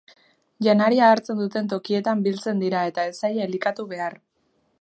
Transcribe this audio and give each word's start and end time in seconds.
Janaria 0.67 1.09
hartzen 1.15 1.43
duten 1.43 1.69
tokietan 1.75 2.25
biltzen 2.29 2.65
dira 2.67 2.83
eta 2.93 3.07
ez 3.11 3.15
zaie 3.23 3.47
elikatu 3.49 3.91
behar. 3.93 4.19